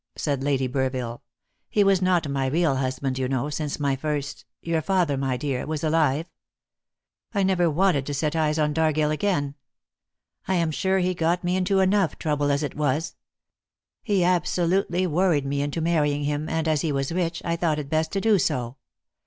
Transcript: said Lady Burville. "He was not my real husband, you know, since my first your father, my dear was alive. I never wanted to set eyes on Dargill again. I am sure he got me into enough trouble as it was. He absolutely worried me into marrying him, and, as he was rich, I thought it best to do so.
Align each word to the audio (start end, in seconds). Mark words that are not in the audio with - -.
said 0.15 0.41
Lady 0.43 0.67
Burville. 0.67 1.21
"He 1.69 1.83
was 1.83 2.01
not 2.01 2.27
my 2.27 2.47
real 2.47 2.77
husband, 2.77 3.19
you 3.19 3.27
know, 3.27 3.51
since 3.51 3.79
my 3.79 3.95
first 3.95 4.45
your 4.59 4.81
father, 4.81 5.15
my 5.15 5.37
dear 5.37 5.67
was 5.67 5.83
alive. 5.83 6.25
I 7.35 7.43
never 7.43 7.69
wanted 7.69 8.07
to 8.07 8.15
set 8.15 8.35
eyes 8.35 8.57
on 8.57 8.73
Dargill 8.73 9.11
again. 9.11 9.53
I 10.47 10.55
am 10.55 10.71
sure 10.71 10.97
he 10.97 11.13
got 11.13 11.43
me 11.43 11.55
into 11.55 11.81
enough 11.81 12.17
trouble 12.17 12.49
as 12.49 12.63
it 12.63 12.73
was. 12.75 13.13
He 14.01 14.23
absolutely 14.23 15.05
worried 15.05 15.45
me 15.45 15.61
into 15.61 15.81
marrying 15.81 16.23
him, 16.23 16.49
and, 16.49 16.67
as 16.67 16.81
he 16.81 16.91
was 16.91 17.11
rich, 17.11 17.39
I 17.45 17.55
thought 17.55 17.77
it 17.77 17.87
best 17.87 18.11
to 18.13 18.21
do 18.21 18.39
so. 18.39 18.77